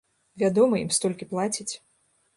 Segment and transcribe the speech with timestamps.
[0.43, 1.71] Вядома, ім столькі плацяць!